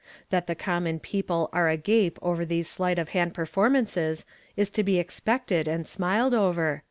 [0.31, 4.25] That the connnon people are agape over these sleight of hand performances
[4.57, 6.79] is to be expected and smiled over.